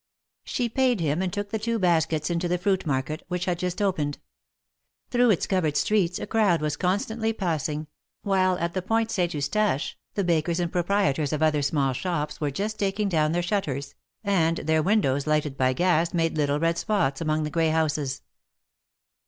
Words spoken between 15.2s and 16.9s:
lighted by gas, made little red